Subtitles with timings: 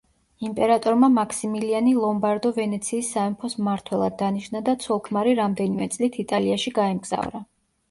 [0.47, 7.47] იმპერატორმა მაქსიმილიანი ლომბარდო-ვენეციის სამეფოს მმართველად დანიშნა და ცოლ-ქმარი რამდენიმე წლით იტალიაში გაემგზავრა.